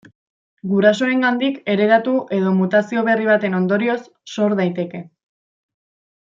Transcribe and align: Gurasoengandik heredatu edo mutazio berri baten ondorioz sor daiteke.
Gurasoengandik 0.69 1.59
heredatu 1.73 2.13
edo 2.39 2.53
mutazio 2.61 3.03
berri 3.11 3.29
baten 3.33 3.59
ondorioz 3.61 3.99
sor 4.39 4.57
daiteke. 4.63 5.05